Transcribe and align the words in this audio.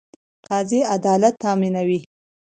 قاضي 0.49 0.79
عدالت 0.91 1.33
تامینوي 1.43 1.99